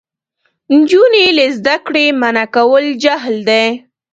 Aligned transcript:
نجونې 0.77 1.23
له 1.37 1.45
زده 1.57 1.75
کړې 1.85 2.05
منع 2.21 2.45
کول 2.55 2.85
جهل 3.03 3.35
دی. 3.49 3.67